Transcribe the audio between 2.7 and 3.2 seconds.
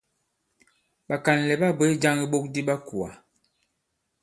kùà.